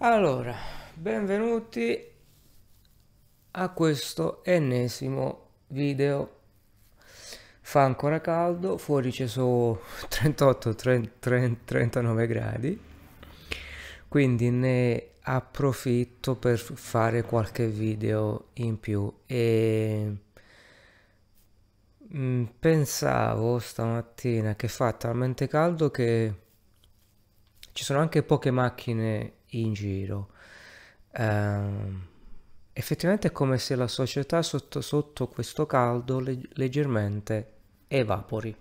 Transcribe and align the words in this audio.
Allora, 0.00 0.54
benvenuti 0.92 1.98
a 3.52 3.70
questo 3.70 4.44
ennesimo 4.44 5.52
video. 5.68 6.40
Fa 7.62 7.84
ancora 7.84 8.20
caldo, 8.20 8.76
fuori 8.76 9.10
ci 9.10 9.26
sono 9.26 9.80
38-39 10.10 12.26
gradi, 12.26 12.78
quindi 14.06 14.50
ne 14.50 15.12
approfitto 15.22 16.36
per 16.36 16.58
fare 16.58 17.22
qualche 17.22 17.66
video 17.66 18.48
in 18.54 18.78
più 18.78 19.10
e 19.24 20.14
mm, 22.14 22.44
pensavo 22.60 23.58
stamattina 23.58 24.56
che 24.56 24.68
fa 24.68 24.92
talmente 24.92 25.48
caldo 25.48 25.90
che 25.90 26.34
ci 27.72 27.82
sono 27.82 28.00
anche 28.00 28.22
poche 28.22 28.50
macchine 28.50 29.35
in 29.60 29.72
giro. 29.72 30.28
Uh, 31.16 31.98
effettivamente 32.72 33.28
è 33.28 33.32
come 33.32 33.58
se 33.58 33.74
la 33.74 33.88
società 33.88 34.42
sotto, 34.42 34.80
sotto 34.80 35.28
questo 35.28 35.66
caldo 35.66 36.20
leg- 36.20 36.48
leggermente 36.54 37.52
evapori. 37.88 38.54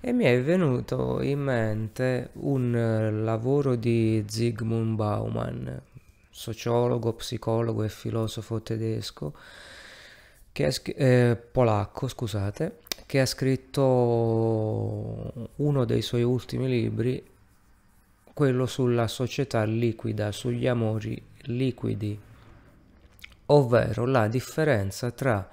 E 0.00 0.12
mi 0.12 0.24
è 0.24 0.42
venuto 0.42 1.20
in 1.22 1.40
mente 1.40 2.30
un 2.34 2.72
uh, 2.74 3.24
lavoro 3.24 3.76
di 3.76 4.24
Zygmunt 4.26 4.96
Bauman, 4.96 5.80
sociologo, 6.30 7.12
psicologo 7.12 7.84
e 7.84 7.88
filosofo 7.88 8.62
tedesco, 8.62 9.34
che 10.50 10.66
eh, 10.84 11.36
polacco, 11.36 12.08
scusate, 12.08 12.78
che 13.06 13.20
ha 13.20 13.26
scritto 13.26 13.80
uno 15.56 15.84
dei 15.84 16.02
suoi 16.02 16.22
ultimi 16.22 16.68
libri 16.68 17.22
quello 18.32 18.66
sulla 18.66 19.08
società 19.08 19.64
liquida, 19.64 20.32
sugli 20.32 20.66
amori 20.66 21.20
liquidi, 21.42 22.18
ovvero 23.46 24.06
la 24.06 24.28
differenza 24.28 25.10
tra 25.10 25.48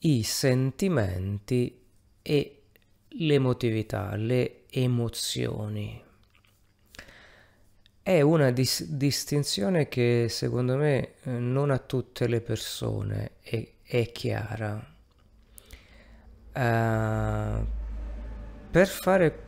i 0.00 0.22
sentimenti 0.22 1.82
e 2.22 2.62
l'emotività, 3.08 4.14
le 4.16 4.64
emozioni. 4.70 6.02
È 8.02 8.20
una 8.20 8.50
dis- 8.52 8.84
distinzione 8.84 9.88
che 9.88 10.26
secondo 10.28 10.76
me 10.76 11.14
eh, 11.22 11.30
non 11.30 11.70
a 11.70 11.78
tutte 11.78 12.28
le 12.28 12.40
persone 12.40 13.32
è, 13.42 13.68
è 13.82 14.12
chiara. 14.12 14.94
Uh, 16.54 17.66
per 18.70 18.88
fare 18.88 19.45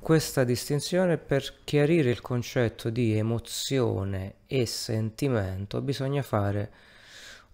questa 0.00 0.44
distinzione 0.44 1.18
per 1.18 1.62
chiarire 1.62 2.10
il 2.10 2.22
concetto 2.22 2.88
di 2.88 3.16
emozione 3.16 4.36
e 4.46 4.64
sentimento 4.64 5.82
bisogna 5.82 6.22
fare 6.22 6.72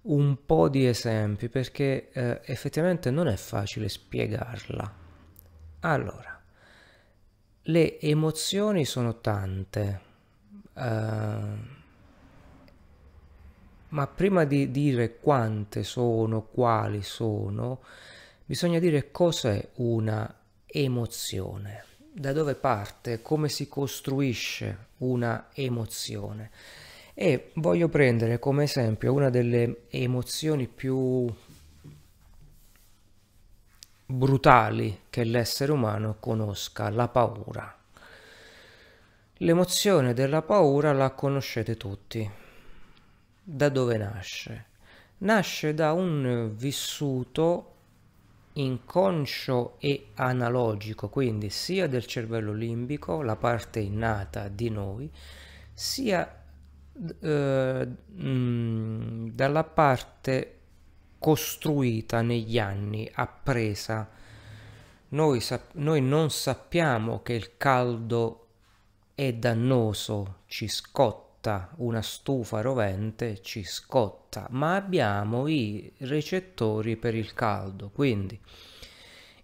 un 0.02 0.46
po' 0.46 0.68
di 0.68 0.86
esempi 0.86 1.48
perché 1.48 2.10
eh, 2.12 2.40
effettivamente 2.44 3.10
non 3.10 3.26
è 3.26 3.34
facile 3.34 3.88
spiegarla. 3.88 4.94
Allora, 5.80 6.40
le 7.62 7.98
emozioni 7.98 8.84
sono 8.84 9.18
tante, 9.18 10.00
uh, 10.74 10.80
ma 13.88 14.06
prima 14.06 14.44
di 14.44 14.70
dire 14.70 15.18
quante 15.18 15.82
sono, 15.82 16.42
quali 16.42 17.02
sono, 17.02 17.82
bisogna 18.44 18.78
dire 18.78 19.10
cos'è 19.10 19.70
una 19.74 20.32
emozione 20.64 21.94
da 22.18 22.32
dove 22.32 22.54
parte, 22.54 23.20
come 23.20 23.50
si 23.50 23.68
costruisce 23.68 24.86
una 24.98 25.48
emozione. 25.52 26.50
E 27.12 27.50
voglio 27.56 27.88
prendere 27.88 28.38
come 28.38 28.64
esempio 28.64 29.12
una 29.12 29.28
delle 29.28 29.82
emozioni 29.90 30.66
più 30.66 31.30
brutali 34.06 35.00
che 35.10 35.24
l'essere 35.24 35.72
umano 35.72 36.16
conosca, 36.18 36.88
la 36.88 37.08
paura. 37.08 37.76
L'emozione 39.40 40.14
della 40.14 40.40
paura 40.40 40.94
la 40.94 41.10
conoscete 41.10 41.76
tutti. 41.76 42.28
Da 43.42 43.68
dove 43.68 43.96
nasce? 43.98 44.64
Nasce 45.18 45.74
da 45.74 45.92
un 45.92 46.50
vissuto 46.54 47.75
inconscio 48.56 49.76
e 49.78 50.08
analogico, 50.14 51.08
quindi 51.08 51.50
sia 51.50 51.86
del 51.86 52.06
cervello 52.06 52.52
limbico, 52.52 53.22
la 53.22 53.36
parte 53.36 53.80
innata 53.80 54.48
di 54.48 54.70
noi, 54.70 55.10
sia 55.72 56.44
eh, 57.20 57.88
dalla 58.08 59.64
parte 59.64 60.58
costruita 61.18 62.22
negli 62.22 62.58
anni, 62.58 63.10
appresa. 63.12 64.08
Noi, 65.08 65.40
sap- 65.40 65.74
noi 65.74 66.00
non 66.00 66.30
sappiamo 66.30 67.22
che 67.22 67.34
il 67.34 67.56
caldo 67.56 68.48
è 69.14 69.32
dannoso, 69.32 70.40
ci 70.46 70.68
scotta 70.68 71.25
scotta 71.46 71.70
una 71.76 72.02
stufa 72.02 72.60
rovente 72.60 73.40
ci 73.40 73.62
scotta, 73.62 74.48
ma 74.50 74.74
abbiamo 74.74 75.46
i 75.46 75.92
recettori 75.98 76.96
per 76.96 77.14
il 77.14 77.34
caldo, 77.34 77.90
quindi 77.94 78.38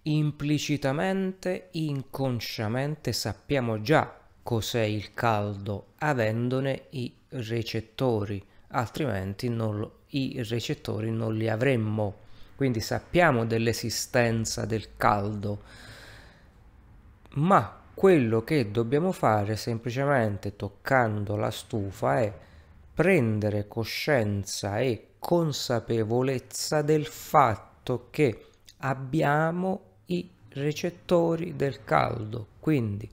implicitamente, 0.04 1.68
inconsciamente 1.72 3.12
sappiamo 3.12 3.80
già 3.82 4.18
cos'è 4.42 4.82
il 4.82 5.14
caldo 5.14 5.92
avendone 5.98 6.86
i 6.90 7.14
recettori, 7.28 8.44
altrimenti 8.69 9.48
non, 9.48 9.88
i 10.08 10.42
recettori 10.42 11.12
non 11.12 11.36
li 11.36 11.48
avremmo. 11.48 12.19
Quindi 12.56 12.80
sappiamo 12.80 13.44
dell'esistenza 13.44 14.64
del 14.66 14.96
caldo, 14.96 15.62
ma 17.34 17.81
quello 17.94 18.42
che 18.42 18.70
dobbiamo 18.70 19.12
fare 19.12 19.56
semplicemente 19.56 20.56
toccando 20.56 21.36
la 21.36 21.50
stufa 21.50 22.20
è 22.20 22.32
prendere 22.94 23.69
coscienza 23.69 24.78
e 24.80 25.14
consapevolezza 25.19 26.82
del 26.82 27.06
fatto 27.06 28.08
che 28.10 28.47
abbiamo 28.78 29.81
i 30.06 30.28
recettori 30.48 31.54
del 31.54 31.84
caldo, 31.84 32.48
quindi 32.60 33.10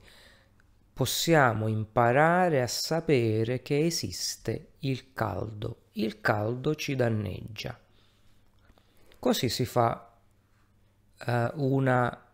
possiamo 0.92 1.66
imparare 1.68 2.60
a 2.60 2.66
sapere 2.66 3.62
che 3.62 3.84
esiste 3.84 4.72
il 4.80 5.12
caldo. 5.12 5.84
Il 5.92 6.20
caldo 6.20 6.74
ci 6.74 6.94
danneggia. 6.94 7.78
Così 9.18 9.48
si 9.48 9.64
fa 9.64 10.12
uh, 11.26 11.50
una 11.54 12.29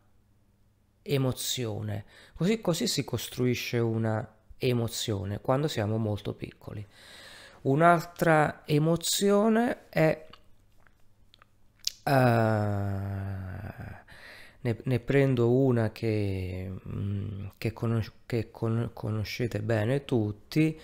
emozione. 1.06 2.04
Così, 2.34 2.60
così 2.60 2.86
si 2.86 3.04
costruisce 3.04 3.78
una 3.78 4.26
emozione 4.58 5.40
quando 5.40 5.68
siamo 5.68 5.96
molto 5.98 6.34
piccoli. 6.34 6.86
Un'altra 7.62 8.62
emozione 8.64 9.88
è... 9.88 10.24
Uh, 12.04 12.10
ne, 14.60 14.76
ne, 14.84 15.00
prendo 15.00 15.50
una 15.50 15.90
che, 15.90 16.70
mm, 16.88 17.46
che, 17.58 17.72
conos- 17.72 18.12
che 18.26 18.50
con- 18.50 18.90
conoscete 18.92 19.60
bene 19.60 20.04
tutti, 20.04 20.78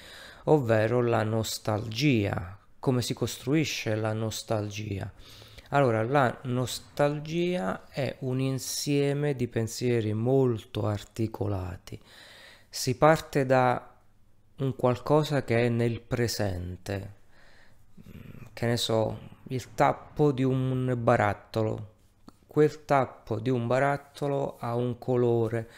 ovvero 0.45 1.01
la 1.03 1.23
nostalgia. 1.23 2.59
Come 2.79 3.03
si 3.03 3.15
costruisce 3.15 3.95
la 3.95 4.13
nostalgia? 4.13 5.11
Allora, 5.75 6.03
la 6.03 6.39
nostalgia 6.43 7.89
è 7.89 8.17
un 8.21 8.41
insieme 8.41 9.35
di 9.35 9.49
pensieri 9.49 10.13
molto 10.13 10.85
articolati. 10.85 11.99
Si 12.69 12.95
parte 12.99 13.47
da 13.47 13.91
un 14.57 14.77
qualcosa 14.77 15.45
che 15.45 15.65
è 15.65 15.69
nel 15.71 16.03
presente, 16.03 17.15
mm, 18.07 18.45
che 18.53 18.67
ne 18.67 18.77
so, 18.77 19.19
il 19.45 19.73
tappo 19.73 20.31
di 20.31 20.43
un 20.43 20.95
barattolo. 20.99 21.93
Quel 22.47 22.85
tappo 22.85 23.41
di 23.41 23.49
un 23.49 23.67
barattolo 23.67 24.59
ha 24.59 24.75
un 24.75 24.99
colore, 24.99 25.71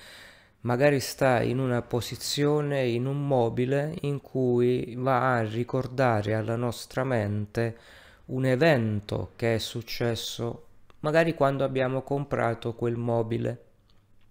magari 0.63 0.99
sta 0.99 1.41
in 1.41 1.61
una 1.61 1.83
posizione, 1.83 2.85
in 2.85 3.07
un 3.07 3.25
mobile 3.25 3.97
in 4.01 4.21
cui 4.21 4.97
va 4.99 5.37
a 5.37 5.43
ricordare 5.45 6.35
alla 6.35 6.57
nostra 6.57 7.05
mente 7.05 8.03
un 8.27 8.47
evento 8.47 9.33
che 9.37 9.55
è 9.55 9.59
successo 9.59 10.67
magari 11.01 11.35
quando 11.35 11.65
abbiamo 11.65 12.03
comprato 12.03 12.75
quel 12.75 12.97
mobile 12.97 13.65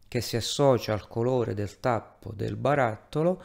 che 0.08 0.22
si 0.22 0.36
associa 0.36 0.94
al 0.94 1.08
colore 1.08 1.54
del 1.54 1.80
tappo 1.80 2.32
del 2.36 2.56
barattolo 2.56 3.44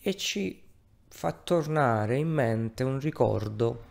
e 0.00 0.16
ci 0.16 0.62
fa 1.08 1.32
tornare 1.32 2.16
in 2.16 2.28
mente 2.28 2.84
un 2.84 3.00
ricordo 3.00 3.84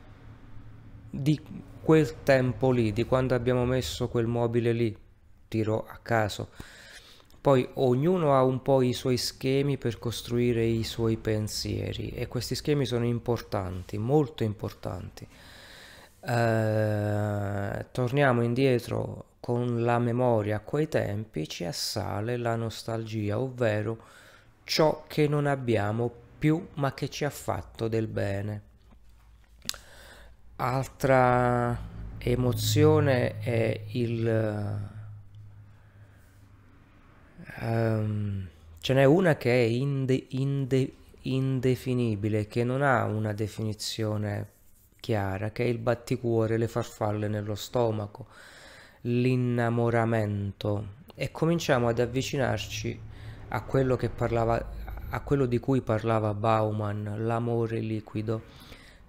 di 1.09 1.39
quel 1.81 2.23
tempo 2.23 2.71
lì, 2.71 2.91
di 2.91 3.05
quando 3.05 3.33
abbiamo 3.33 3.65
messo 3.65 4.07
quel 4.07 4.27
mobile 4.27 4.71
lì, 4.71 4.97
tiro 5.47 5.85
a 5.87 5.99
caso. 6.01 6.49
Poi 7.39 7.67
ognuno 7.75 8.35
ha 8.35 8.43
un 8.43 8.61
po' 8.61 8.81
i 8.81 8.91
suoi 8.91 9.17
schemi 9.17 9.77
per 9.77 9.99
costruire 9.99 10.65
i 10.65 10.83
suoi 10.83 11.15
pensieri 11.15 12.09
e 12.09 12.27
questi 12.27 12.55
schemi 12.55 12.85
sono 12.85 13.05
importanti, 13.05 13.97
molto 13.97 14.43
importanti. 14.43 15.27
Eh, 16.29 17.85
torniamo 17.93 18.41
indietro 18.41 19.35
con 19.39 19.83
la 19.83 19.97
memoria 19.97 20.57
a 20.57 20.59
quei 20.59 20.89
tempi, 20.89 21.47
ci 21.47 21.63
assale 21.63 22.35
la 22.35 22.57
nostalgia, 22.57 23.39
ovvero 23.39 23.97
ciò 24.65 25.05
che 25.07 25.29
non 25.29 25.45
abbiamo 25.45 26.11
più 26.37 26.67
ma 26.73 26.93
che 26.93 27.07
ci 27.07 27.23
ha 27.23 27.29
fatto 27.29 27.87
del 27.87 28.07
bene. 28.07 28.61
Altra 30.57 31.79
emozione 32.17 33.39
è 33.39 33.83
il... 33.91 34.95
Um, 37.61 38.47
ce 38.79 38.93
n'è 38.93 39.05
una 39.05 39.37
che 39.37 39.51
è 39.51 39.65
inde, 39.65 40.25
inde, 40.31 40.93
indefinibile, 41.21 42.47
che 42.47 42.65
non 42.65 42.81
ha 42.81 43.05
una 43.05 43.31
definizione 43.31 44.55
chiara, 44.99 45.51
che 45.51 45.63
è 45.63 45.67
il 45.67 45.77
batticuore, 45.77 46.57
le 46.57 46.67
farfalle 46.67 47.27
nello 47.27 47.55
stomaco, 47.55 48.27
l'innamoramento 49.01 50.95
e 51.15 51.31
cominciamo 51.31 51.87
ad 51.87 51.99
avvicinarci 51.99 52.99
a 53.49 53.61
quello 53.63 53.95
che 53.95 54.09
parlava 54.09 54.85
a 55.09 55.21
quello 55.21 55.45
di 55.45 55.59
cui 55.59 55.81
parlava 55.81 56.33
Bauman, 56.33 57.15
l'amore 57.19 57.79
liquido. 57.79 58.41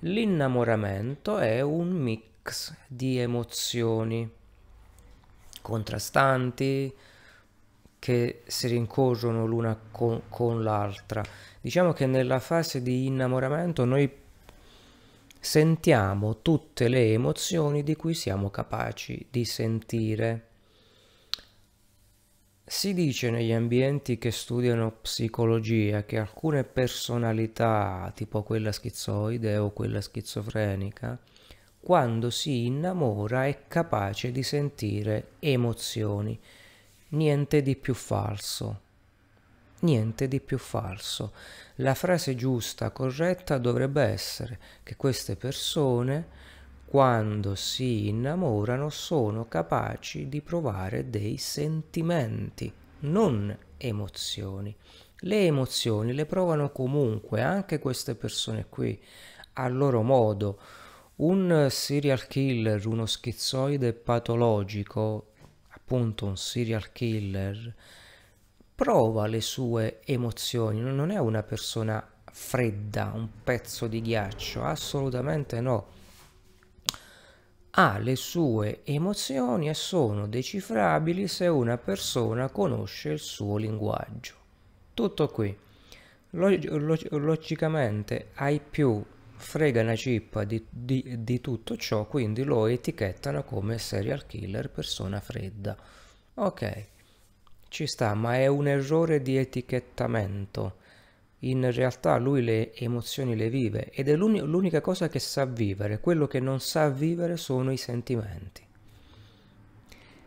L'innamoramento 0.00 1.38
è 1.38 1.60
un 1.60 1.88
mix 1.90 2.72
di 2.86 3.18
emozioni 3.18 4.30
contrastanti 5.60 6.94
che 7.98 8.42
si 8.46 8.68
rincorrono 8.68 9.44
l'una 9.44 9.76
con, 9.90 10.22
con 10.28 10.62
l'altra. 10.62 11.22
Diciamo 11.60 11.92
che 11.92 12.06
nella 12.06 12.38
fase 12.38 12.80
di 12.80 13.06
innamoramento 13.06 13.84
noi 13.84 14.08
sentiamo 15.40 16.42
tutte 16.42 16.88
le 16.88 17.12
emozioni 17.12 17.82
di 17.82 17.96
cui 17.96 18.14
siamo 18.14 18.50
capaci 18.50 19.26
di 19.30 19.44
sentire. 19.44 20.46
Si 22.64 22.92
dice 22.92 23.30
negli 23.30 23.52
ambienti 23.52 24.18
che 24.18 24.30
studiano 24.30 24.90
psicologia 25.00 26.04
che 26.04 26.18
alcune 26.18 26.64
personalità, 26.64 28.12
tipo 28.14 28.42
quella 28.42 28.72
schizoide 28.72 29.56
o 29.56 29.72
quella 29.72 30.02
schizofrenica, 30.02 31.18
quando 31.80 32.28
si 32.28 32.66
innamora 32.66 33.46
è 33.46 33.66
capace 33.68 34.30
di 34.32 34.42
sentire 34.42 35.28
emozioni. 35.38 36.38
Niente 37.10 37.62
di 37.62 37.74
più 37.74 37.94
falso. 37.94 38.80
Niente 39.80 40.26
di 40.26 40.40
più 40.40 40.58
falso. 40.58 41.32
La 41.76 41.94
frase 41.94 42.34
giusta, 42.34 42.90
corretta 42.90 43.58
dovrebbe 43.58 44.02
essere 44.02 44.58
che 44.82 44.96
queste 44.96 45.36
persone 45.36 46.46
quando 46.84 47.54
si 47.54 48.08
innamorano 48.08 48.88
sono 48.88 49.46
capaci 49.46 50.28
di 50.28 50.40
provare 50.40 51.10
dei 51.10 51.36
sentimenti, 51.36 52.72
non 53.00 53.56
emozioni. 53.76 54.74
Le 55.18 55.44
emozioni 55.44 56.14
le 56.14 56.26
provano 56.26 56.72
comunque 56.72 57.42
anche 57.42 57.78
queste 57.78 58.14
persone 58.14 58.66
qui, 58.68 58.98
a 59.54 59.68
loro 59.68 60.02
modo. 60.02 60.58
Un 61.16 61.68
serial 61.70 62.26
killer, 62.26 62.86
uno 62.86 63.04
schizoide 63.04 63.92
patologico, 63.92 65.32
appunto 65.68 66.24
un 66.24 66.36
serial 66.36 66.90
killer, 66.90 67.74
prova 68.78 69.26
le 69.26 69.40
sue 69.40 69.98
emozioni, 70.04 70.78
non 70.78 71.10
è 71.10 71.18
una 71.18 71.42
persona 71.42 72.00
fredda, 72.30 73.10
un 73.12 73.28
pezzo 73.42 73.88
di 73.88 74.00
ghiaccio, 74.00 74.62
assolutamente 74.62 75.60
no 75.60 75.96
ha 77.72 77.98
le 77.98 78.14
sue 78.14 78.82
emozioni 78.84 79.68
e 79.68 79.74
sono 79.74 80.28
decifrabili 80.28 81.26
se 81.26 81.48
una 81.48 81.76
persona 81.76 82.48
conosce 82.50 83.10
il 83.10 83.18
suo 83.18 83.56
linguaggio. 83.56 84.34
Tutto 84.94 85.28
qui. 85.28 85.56
Log- 86.30 86.68
log- 86.70 87.12
logicamente 87.14 88.28
ai 88.34 88.60
più 88.60 89.04
frega 89.34 89.82
una 89.82 89.96
cippa 89.96 90.44
di, 90.44 90.64
di, 90.68 91.16
di 91.24 91.40
tutto 91.40 91.76
ciò, 91.76 92.06
quindi 92.06 92.44
lo 92.44 92.66
etichettano 92.66 93.42
come 93.42 93.78
serial 93.78 94.24
killer, 94.26 94.70
persona 94.70 95.18
fredda. 95.20 95.76
Ok, 96.34 96.86
ci 97.68 97.86
sta, 97.86 98.14
ma 98.14 98.36
è 98.36 98.46
un 98.46 98.66
errore 98.66 99.22
di 99.22 99.36
etichettamento 99.36 100.86
in 101.40 101.70
realtà 101.70 102.16
lui 102.16 102.42
le 102.42 102.74
emozioni 102.74 103.36
le 103.36 103.48
vive 103.48 103.90
ed 103.90 104.08
è 104.08 104.16
l'unica 104.16 104.80
cosa 104.80 105.08
che 105.08 105.20
sa 105.20 105.44
vivere, 105.44 106.00
quello 106.00 106.26
che 106.26 106.40
non 106.40 106.60
sa 106.60 106.88
vivere 106.88 107.36
sono 107.36 107.70
i 107.70 107.76
sentimenti. 107.76 108.66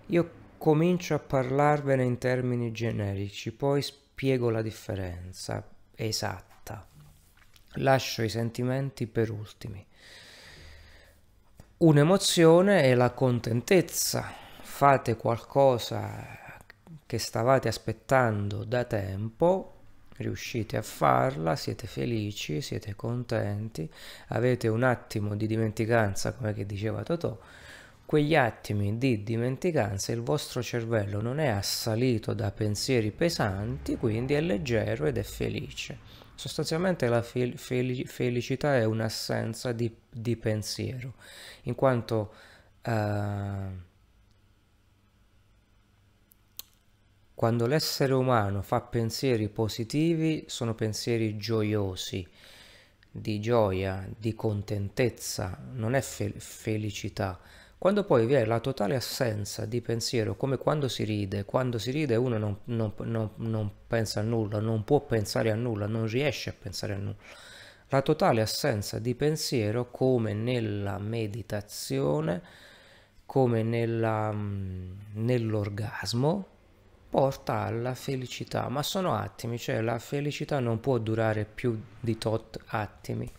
Io 0.07 0.31
comincio 0.57 1.15
a 1.15 1.19
parlarvene 1.19 2.03
in 2.03 2.17
termini 2.17 2.71
generici, 2.71 3.51
poi 3.51 3.81
spiego 3.81 4.49
la 4.49 4.61
differenza 4.61 5.67
esatta. 5.95 6.87
Lascio 7.75 8.21
i 8.21 8.29
sentimenti 8.29 9.07
per 9.07 9.31
ultimi. 9.31 9.85
Un'emozione 11.77 12.83
è 12.83 12.93
la 12.93 13.11
contentezza. 13.11 14.39
Fate 14.61 15.15
qualcosa 15.15 16.40
che 17.11 17.17
stavate 17.17 17.67
aspettando 17.67 18.63
da 18.63 18.85
tempo 18.85 19.73
riuscite 20.15 20.77
a 20.77 20.81
farla, 20.81 21.57
siete 21.57 21.85
felici, 21.85 22.61
siete 22.61 22.95
contenti, 22.95 23.91
avete 24.29 24.69
un 24.69 24.83
attimo 24.83 25.35
di 25.35 25.45
dimenticanza, 25.45 26.31
come 26.31 26.53
diceva 26.65 27.03
Totò, 27.03 27.37
quegli 28.05 28.33
attimi 28.33 28.97
di 28.97 29.23
dimenticanza 29.23 30.13
il 30.13 30.21
vostro 30.21 30.63
cervello 30.63 31.19
non 31.19 31.39
è 31.39 31.47
assalito 31.47 32.33
da 32.33 32.49
pensieri 32.51 33.11
pesanti, 33.11 33.97
quindi 33.97 34.33
è 34.33 34.39
leggero 34.39 35.05
ed 35.05 35.17
è 35.17 35.23
felice. 35.23 35.97
Sostanzialmente 36.33 37.09
la 37.09 37.21
fel- 37.21 37.57
fel- 37.57 38.07
felicità 38.07 38.77
è 38.77 38.85
un'assenza 38.85 39.73
di, 39.73 39.93
di 40.09 40.37
pensiero, 40.37 41.15
in 41.63 41.75
quanto 41.75 42.33
uh, 42.85 43.89
Quando 47.41 47.65
l'essere 47.65 48.13
umano 48.13 48.61
fa 48.61 48.81
pensieri 48.81 49.49
positivi, 49.49 50.43
sono 50.45 50.75
pensieri 50.75 51.37
gioiosi, 51.37 52.23
di 53.09 53.39
gioia, 53.39 54.07
di 54.15 54.35
contentezza, 54.35 55.57
non 55.73 55.95
è 55.95 56.01
fe- 56.01 56.35
felicità. 56.37 57.39
Quando 57.79 58.03
poi 58.03 58.27
vi 58.27 58.33
è 58.33 58.45
la 58.45 58.59
totale 58.59 58.93
assenza 58.93 59.65
di 59.65 59.81
pensiero, 59.81 60.35
come 60.35 60.57
quando 60.57 60.87
si 60.87 61.03
ride, 61.03 61.43
quando 61.43 61.79
si 61.79 61.89
ride 61.89 62.15
uno 62.15 62.37
non, 62.37 62.59
non, 62.65 62.93
non, 63.05 63.31
non 63.37 63.71
pensa 63.87 64.19
a 64.19 64.23
nulla, 64.23 64.59
non 64.59 64.83
può 64.83 64.99
pensare 64.99 65.49
a 65.49 65.55
nulla, 65.55 65.87
non 65.87 66.05
riesce 66.05 66.51
a 66.51 66.55
pensare 66.55 66.93
a 66.93 66.97
nulla. 66.97 67.15
La 67.87 68.03
totale 68.03 68.41
assenza 68.41 68.99
di 68.99 69.15
pensiero, 69.15 69.89
come 69.89 70.35
nella 70.35 70.99
meditazione, 70.99 72.39
come 73.25 73.63
nella, 73.63 74.31
mm, 74.31 74.91
nell'orgasmo, 75.13 76.51
porta 77.11 77.63
alla 77.63 77.93
felicità, 77.93 78.69
ma 78.69 78.81
sono 78.83 79.13
attimi, 79.13 79.59
cioè 79.59 79.81
la 79.81 79.99
felicità 79.99 80.59
non 80.59 80.79
può 80.79 80.97
durare 80.97 81.43
più 81.43 81.77
di 81.99 82.17
tot 82.17 82.57
attimi. 82.67 83.29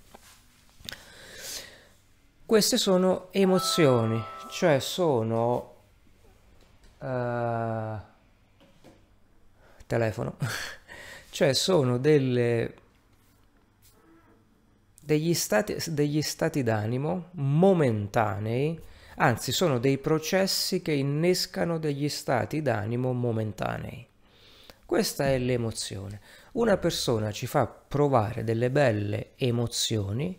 Queste 2.44 2.76
sono 2.76 3.32
emozioni, 3.32 4.22
cioè 4.50 4.78
sono 4.78 5.74
uh, 6.98 7.96
telefono, 9.86 10.36
cioè 11.30 11.54
sono 11.54 11.96
delle 11.96 12.74
degli 15.00 15.32
stati, 15.32 15.76
degli 15.88 16.20
stati 16.20 16.62
d'animo 16.62 17.30
momentanei 17.32 18.78
anzi 19.16 19.52
sono 19.52 19.78
dei 19.78 19.98
processi 19.98 20.82
che 20.82 20.92
innescano 20.92 21.78
degli 21.78 22.08
stati 22.08 22.62
d'animo 22.62 23.12
momentanei. 23.12 24.06
Questa 24.84 25.26
è 25.26 25.38
l'emozione. 25.38 26.20
Una 26.52 26.76
persona 26.76 27.32
ci 27.32 27.46
fa 27.46 27.66
provare 27.66 28.44
delle 28.44 28.70
belle 28.70 29.32
emozioni, 29.36 30.38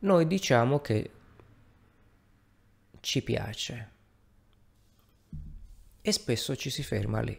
noi 0.00 0.26
diciamo 0.26 0.80
che 0.80 1.10
ci 3.00 3.22
piace 3.22 3.90
e 6.00 6.12
spesso 6.12 6.56
ci 6.56 6.70
si 6.70 6.82
ferma 6.82 7.20
lì. 7.20 7.38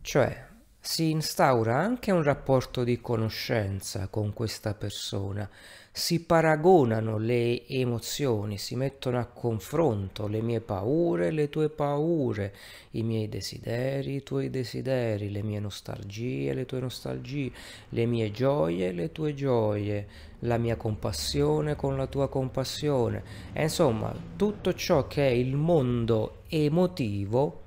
Cioè, 0.00 0.48
si 0.80 1.10
instaura 1.10 1.76
anche 1.76 2.10
un 2.10 2.22
rapporto 2.22 2.84
di 2.84 3.00
conoscenza 3.00 4.08
con 4.08 4.32
questa 4.32 4.72
persona, 4.72 5.48
si 5.92 6.20
paragonano 6.20 7.18
le 7.18 7.66
emozioni, 7.66 8.58
si 8.58 8.76
mettono 8.76 9.18
a 9.18 9.24
confronto 9.24 10.28
le 10.28 10.40
mie 10.40 10.60
paure, 10.60 11.32
le 11.32 11.48
tue 11.48 11.68
paure, 11.68 12.54
i 12.92 13.02
miei 13.02 13.28
desideri, 13.28 14.16
i 14.16 14.22
tuoi 14.22 14.50
desideri, 14.50 15.30
le 15.30 15.42
mie 15.42 15.58
nostalgie, 15.58 16.54
le 16.54 16.64
tue 16.64 16.78
nostalgie, 16.78 17.50
le 17.88 18.06
mie 18.06 18.30
gioie, 18.30 18.92
le 18.92 19.10
tue 19.10 19.34
gioie, 19.34 20.06
la 20.40 20.58
mia 20.58 20.76
compassione 20.76 21.74
con 21.74 21.96
la 21.96 22.06
tua 22.06 22.28
compassione. 22.28 23.24
E 23.52 23.64
insomma, 23.64 24.14
tutto 24.36 24.72
ciò 24.74 25.08
che 25.08 25.26
è 25.26 25.32
il 25.32 25.56
mondo 25.56 26.42
emotivo, 26.48 27.62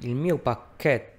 il 0.00 0.14
mio 0.14 0.38
pacchetto 0.38 1.17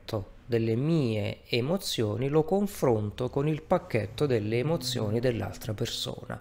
delle 0.50 0.76
mie 0.76 1.42
emozioni 1.48 2.28
lo 2.28 2.44
confronto 2.44 3.30
con 3.30 3.48
il 3.48 3.62
pacchetto 3.62 4.26
delle 4.26 4.58
emozioni 4.58 5.20
dell'altra 5.20 5.76
persona. 5.76 6.40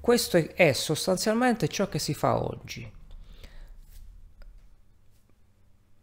Questo 0.00 0.36
è 0.36 0.72
sostanzialmente 0.72 1.68
ciò 1.68 1.88
che 1.88 2.00
si 2.00 2.12
fa 2.12 2.42
oggi. 2.42 2.90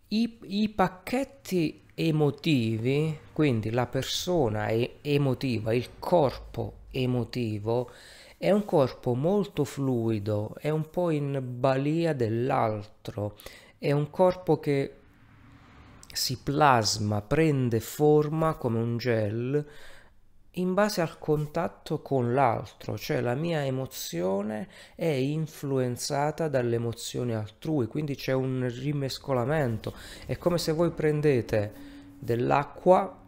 I, 0.08 0.39
i 0.44 0.70
pacchetti 0.70 1.84
emotivi, 1.94 3.20
quindi 3.34 3.70
la 3.70 3.86
persona 3.86 4.70
emotiva, 5.01 5.74
il 5.74 5.89
corpo 6.00 6.75
emotivo, 6.91 7.91
è 8.38 8.50
un 8.51 8.63
corpo 8.63 9.15
molto 9.15 9.65
fluido, 9.65 10.56
è 10.62 10.70
un 10.70 10.89
po' 10.89 11.10
in 11.10 11.44
balia 11.44 12.13
dell'altro, 12.13 13.38
è 13.77 13.91
un 13.91 14.10
corpo 14.10 14.60
che 14.60 14.99
si 16.12 16.38
plasma, 16.38 17.22
prende 17.22 17.80
forma 17.80 18.56
come 18.56 18.80
un 18.80 18.98
gel 18.98 19.66
in 20.54 20.74
base 20.74 21.01
al 21.01 21.20
contatto 21.20 22.01
con 22.01 22.34
l'altro, 22.34 22.98
cioè 22.98 23.22
la 23.22 23.36
mia 23.36 23.63
emozione 23.66 24.68
è 24.96 25.06
influenzata 25.06 26.48
dalle 26.48 26.75
emozioni 26.75 27.34
altrui, 27.34 27.88
quindi 27.88 28.16
c'è 28.16 28.34
un 28.34 28.68
rimescolamento. 28.68 29.94
È 30.25 30.38
come 30.38 30.58
se 30.58 30.72
voi 30.72 30.92
prendete 30.92 31.74
dell'acqua, 32.20 33.22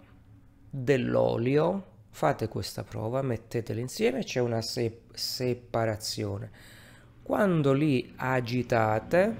dell'olio, 0.69 1.85
fate 2.09 2.47
questa 2.47 2.83
prova, 2.83 3.21
metteteli 3.21 3.79
insieme, 3.79 4.23
c'è 4.23 4.39
una 4.39 4.61
se- 4.61 5.03
separazione. 5.13 6.49
Quando 7.21 7.71
li 7.71 8.13
agitate, 8.17 9.35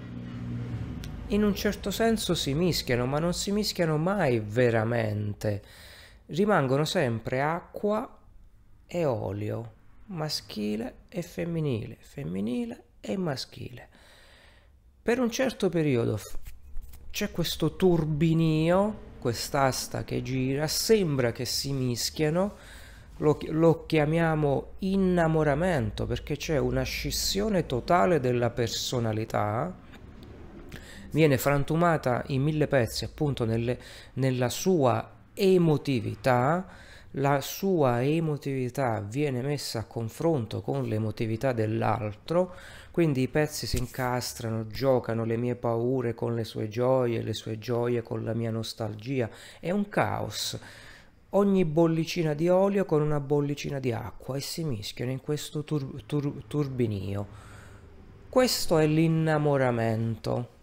in 1.32 1.44
un 1.44 1.56
certo 1.56 1.92
senso 1.92 2.36
si 2.36 2.54
mischiano, 2.54 3.06
ma 3.06 3.20
non 3.20 3.34
si 3.34 3.52
mischiano 3.52 3.98
mai 3.98 4.40
veramente. 4.40 5.62
Rimangono 6.28 6.86
sempre 6.86 7.42
acqua 7.42 8.18
e 8.86 9.06
olio, 9.06 9.74
maschile 10.08 10.96
e 11.08 11.22
femminile, 11.22 11.98
femminile 12.00 12.84
e 13.00 13.18
maschile. 13.18 13.88
Per 15.02 15.20
un 15.20 15.32
certo 15.32 15.70
periodo 15.70 16.20
c'è 17.12 17.32
questo 17.32 17.76
turbinio, 17.76 19.10
quest'asta 19.20 20.04
che 20.04 20.22
gira, 20.22 20.68
sembra 20.68 21.32
che 21.32 21.46
si 21.46 21.72
mischiano, 21.72 22.56
lo, 23.18 23.38
lo, 23.50 23.86
chiamiamo 23.86 24.74
innamoramento 24.80 26.06
perché 26.06 26.36
c'è 26.36 26.58
una 26.58 26.84
scissione 26.84 27.66
totale 27.66 28.20
della 28.20 28.50
personalità 28.50 29.74
viene 31.12 31.38
frantumata 31.38 32.24
in 32.28 32.42
mille 32.42 32.68
pezzi 32.68 33.06
appunto 33.06 33.46
nelle, 33.46 33.80
nella 34.14 34.50
sua 34.50 35.20
emotività, 35.34 36.68
la 37.16 37.42
sua 37.42 38.04
emotività 38.04 39.02
viene 39.02 39.42
messa 39.42 39.80
a 39.80 39.86
confronto 39.86 40.62
con 40.62 40.84
l'emotività 40.84 41.52
dell'altro, 41.52 42.56
quindi 42.92 43.22
i 43.22 43.28
pezzi 43.28 43.68
si 43.68 43.78
incastrano, 43.78 44.68
giocano 44.68 45.26
le 45.26 45.38
mie 45.38 45.56
paure 45.56 46.14
con 46.14 46.36
le 46.36 46.44
sue 46.44 46.68
gioie, 46.70 47.22
le 47.22 47.34
sue 47.34 47.58
gioie 47.58 48.02
con 48.02 48.24
la 48.24 48.34
mia 48.34 48.52
nostalgia, 48.52 49.30
è 49.60 49.72
un 49.72 49.90
caos. 49.90 50.58
Ogni 51.34 51.64
bollicina 51.64 52.34
di 52.34 52.50
olio 52.50 52.84
con 52.84 53.02
una 53.02 53.22
bollicina 53.22 53.80
di 53.80 53.94
acqua 53.94 54.36
e 54.36 54.42
si 54.42 54.66
mischiano 54.66 55.12
in 55.12 55.22
questo 55.22 55.64
tur- 55.64 56.04
tur- 56.06 56.44
turbinio. 56.48 57.50
Questo 58.28 58.78
è 58.78 58.86
l'innamoramento 58.86 60.60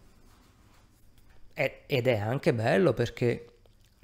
ed 1.86 2.06
è 2.06 2.18
anche 2.18 2.54
bello 2.54 2.92
perché 2.92 3.46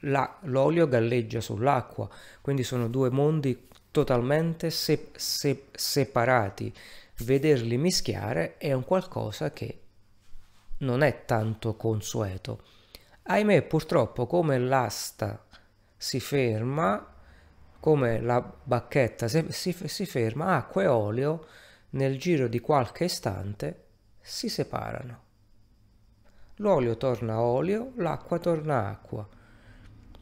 la, 0.01 0.39
l'olio 0.43 0.89
galleggia 0.89 1.41
sull'acqua, 1.41 2.09
quindi 2.41 2.65
sono 2.65 2.89
due 2.89 3.11
mondi 3.11 3.69
totalmente 3.91 4.71
se, 4.71 5.11
se, 5.15 5.67
separati. 5.73 6.75
Vederli 7.19 7.77
mischiare 7.77 8.57
è 8.59 8.73
un 8.73 8.85
qualcosa 8.85 9.53
che 9.53 9.81
non 10.79 11.03
è 11.03 11.25
tanto 11.25 11.77
consueto. 11.77 12.63
Ahimè, 13.23 13.63
purtroppo, 13.63 14.27
come 14.27 14.59
l'asta 14.59 15.47
si 15.97 16.19
ferma, 16.19 17.15
come 17.79 18.21
la 18.21 18.41
bacchetta 18.63 19.29
si, 19.29 19.47
si, 19.51 19.73
si 19.73 20.07
ferma, 20.07 20.57
acqua 20.57 20.83
e 20.83 20.87
olio 20.89 21.47
nel 21.91 22.19
giro 22.19 22.49
di 22.49 22.59
qualche 22.59 23.05
istante 23.05 23.85
si 24.21 24.49
separano. 24.49 25.24
L'olio 26.57 26.97
torna 26.97 27.41
olio, 27.41 27.93
l'acqua 27.97 28.39
torna 28.39 28.89
acqua. 28.89 29.29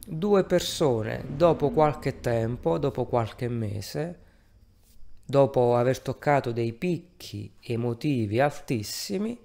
Due 0.05 0.43
persone, 0.43 1.23
dopo 1.27 1.69
qualche 1.69 2.19
tempo, 2.19 2.77
dopo 2.77 3.05
qualche 3.05 3.47
mese, 3.47 4.19
dopo 5.25 5.75
aver 5.75 5.99
toccato 5.99 6.51
dei 6.51 6.73
picchi 6.73 7.53
emotivi 7.61 8.39
altissimi, 8.39 9.39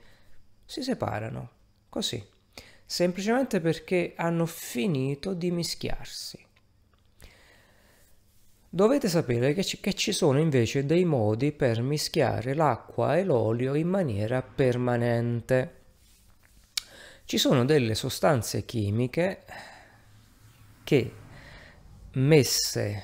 si 0.65 0.83
separano. 0.83 1.51
Così. 1.89 2.23
Semplicemente 2.85 3.61
perché 3.61 4.15
hanno 4.17 4.47
finito 4.47 5.35
di 5.35 5.51
mischiarsi. 5.51 6.47
Dovete 8.71 9.09
sapere 9.09 9.55
che 9.55 9.65
ci, 9.65 9.81
che 9.81 9.95
ci, 9.95 10.13
sono 10.13 10.39
invece 10.39 10.85
dei 10.85 11.05
modi 11.05 11.53
per 11.53 11.81
mischiare 11.81 12.55
l'acqua 12.55 13.17
e 13.17 13.25
l'olio 13.25 13.75
in 13.75 13.89
maniera 13.89 14.43
permanente. 14.43 15.78
Ci 17.29 17.37
sono 17.37 17.67
delle 17.67 17.95
sostanze 17.95 18.65
chimiche 18.65 19.43
che 20.83 21.13
messe 22.13 23.03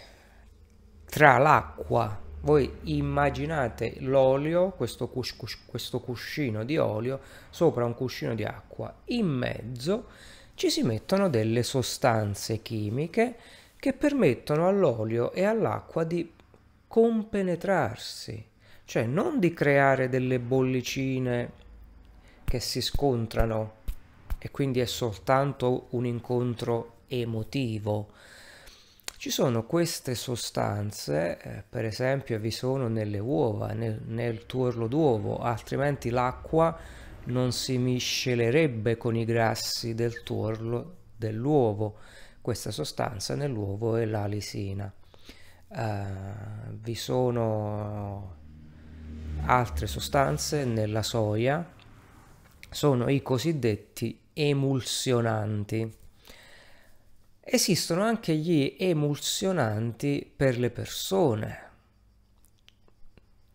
tra 1.05 1.37
l'acqua, 1.37 2.23
voi 2.41 2.79
immaginate 2.85 3.97
l'olio, 3.99 4.71
questo, 4.71 5.09
cus- 5.09 5.37
questo 5.67 6.01
cuscino 6.01 6.65
di 6.65 6.79
olio, 6.79 7.21
sopra 7.51 7.85
un 7.85 7.95
cuscino 7.95 8.35
di 8.35 8.45
acqua, 8.45 8.95
in 9.09 9.27
mezzo 9.27 10.07
ci 10.55 10.71
si 10.71 10.83
mettono 10.85 11.29
delle 11.29 11.63
sostanze 11.63 12.63
chimiche 12.63 13.37
che 13.77 13.93
permettono 13.93 14.67
all'olio 14.67 15.33
e 15.33 15.45
all'acqua 15.45 16.03
di 16.03 16.33
compenetrarsi, 16.89 18.43
cioè 18.87 19.05
non 19.05 19.39
di 19.39 19.53
creare 19.53 20.09
delle 20.09 20.39
bollicine 20.39 21.53
che 22.43 22.59
si 22.59 22.81
scontrano 22.81 23.83
e 24.45 24.51
quindi 24.51 24.81
è 24.81 24.85
soltanto 24.85 25.87
un 25.93 26.05
incontro 26.05 26.97
emotivo. 27.07 28.11
Ci 29.17 29.31
sono 29.31 29.65
queste 29.65 30.15
sostanze, 30.15 31.39
eh, 31.41 31.65
per 31.67 31.87
esempio 31.87 32.39
vi 32.39 32.51
sono 32.51 32.89
nelle 32.89 33.19
uova, 33.19 33.73
nel, 33.73 34.03
nel 34.05 34.45
tuorlo 34.45 34.87
d'uovo, 34.87 35.39
altrimenti 35.39 36.11
l'acqua 36.11 36.77
non 37.25 37.53
si 37.53 37.79
miscelerebbe 37.79 38.99
con 38.99 39.17
i 39.17 39.25
grassi 39.25 39.95
del 39.95 40.23
tuorlo 40.23 40.97
dell'uovo. 41.17 41.97
Questa 42.43 42.71
sostanza 42.71 43.35
nell'uovo 43.35 43.97
è 43.97 44.05
la 44.05 44.27
lisina. 44.27 44.93
Uh, 45.69 46.71
vi 46.83 46.95
sono 46.95 48.37
altre 49.47 49.87
sostanze 49.87 50.67
nella 50.67 51.03
soia, 51.03 51.67
sono 52.69 53.09
i 53.09 53.23
cosiddetti 53.23 54.21
emulsionanti. 54.35 55.91
Esistono 57.41 58.03
anche 58.03 58.35
gli 58.35 58.77
emulsionanti 58.79 60.31
per 60.35 60.59
le 60.59 60.71
persone. 60.71 61.63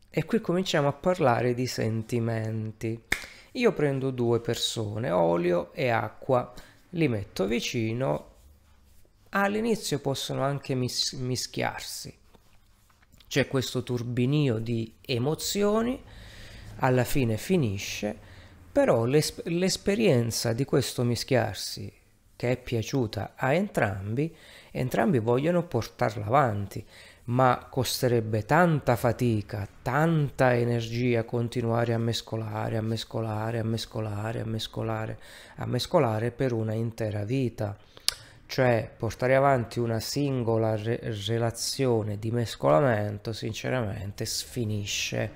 E 0.10 0.26
qui 0.26 0.40
cominciamo 0.42 0.88
a 0.88 0.94
parlare 0.94 1.54
di 1.54 1.68
sentimenti. 1.68 3.04
Io 3.54 3.74
prendo 3.74 4.12
due 4.12 4.40
persone, 4.40 5.12
olio 5.12 5.74
e 5.74 5.90
acqua, 5.90 6.52
li 6.92 7.08
metto 7.08 7.46
vicino, 7.46 8.28
all'inizio 9.30 10.00
possono 10.00 10.44
anche 10.44 10.76
mis- 10.76 11.14
mischiarsi. 11.14 12.16
C'è 13.28 13.48
questo 13.48 13.84
turbinio 13.84 14.58
di 14.58 14.96
emozioni, 15.02 16.02
alla 16.78 17.04
fine 17.04 17.38
finisce 17.38 18.29
però 18.80 19.04
l'esp- 19.04 19.46
l'esperienza 19.48 20.54
di 20.54 20.64
questo 20.64 21.04
mischiarsi 21.04 21.92
che 22.38 22.52
è 22.52 22.56
piaciuta 22.56 23.34
a 23.36 23.52
entrambi, 23.52 24.34
entrambi 24.72 25.20
vogliono 25.20 25.64
portarla 25.64 26.26
avanti, 26.26 26.82
ma 27.26 27.68
costerebbe 27.70 28.46
tanta 28.46 28.96
fatica, 28.96 29.68
tanta 29.82 30.56
energia 30.56 31.26
continuare 31.26 31.94
a 31.94 31.98
mescolare, 31.98 32.78
a 32.78 32.82
mescolare, 32.82 33.60
a 33.60 33.64
mescolare, 33.64 34.40
a 34.40 34.46
mescolare, 34.46 35.20
a 35.58 35.66
mescolare 35.66 36.32
per 36.32 36.54
una 36.54 36.72
intera 36.72 37.26
vita. 37.26 37.78
Cioè 38.46 38.90
portare 38.96 39.36
avanti 39.36 39.80
una 39.80 40.00
singola 40.00 40.78
re- 40.78 41.02
relazione 41.28 42.18
di 42.18 42.32
mescolamento, 42.32 43.34
sinceramente, 43.34 44.24
sfinisce 44.24 45.30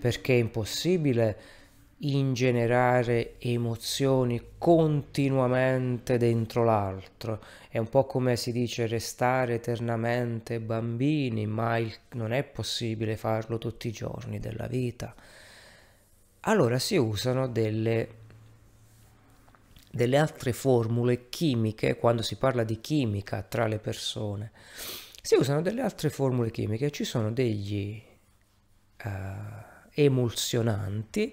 perché 0.00 0.34
è 0.34 0.38
impossibile 0.38 1.60
ingenerare 2.04 3.38
emozioni 3.38 4.40
continuamente 4.58 6.16
dentro 6.18 6.64
l'altro. 6.64 7.42
È 7.68 7.78
un 7.78 7.88
po' 7.88 8.04
come 8.06 8.36
si 8.36 8.50
dice 8.52 8.86
restare 8.86 9.54
eternamente 9.54 10.60
bambini, 10.60 11.46
ma 11.46 11.76
il, 11.78 11.94
non 12.12 12.32
è 12.32 12.42
possibile 12.42 13.16
farlo 13.16 13.58
tutti 13.58 13.88
i 13.88 13.92
giorni 13.92 14.40
della 14.40 14.66
vita. 14.66 15.14
Allora 16.40 16.78
si 16.80 16.96
usano 16.96 17.46
delle, 17.46 18.08
delle 19.90 20.16
altre 20.16 20.52
formule 20.52 21.28
chimiche, 21.28 21.96
quando 21.96 22.22
si 22.22 22.36
parla 22.36 22.64
di 22.64 22.80
chimica 22.80 23.42
tra 23.42 23.68
le 23.68 23.78
persone, 23.78 24.50
si 25.22 25.36
usano 25.36 25.62
delle 25.62 25.82
altre 25.82 26.10
formule 26.10 26.50
chimiche, 26.50 26.90
ci 26.90 27.04
sono 27.04 27.30
degli 27.30 28.02
uh, 29.04 29.08
emulsionanti, 29.94 31.32